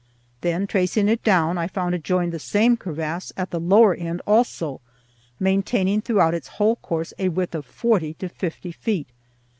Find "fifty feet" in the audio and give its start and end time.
8.27-9.09